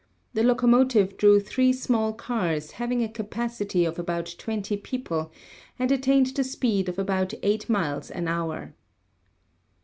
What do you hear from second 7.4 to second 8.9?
eight miles an hour.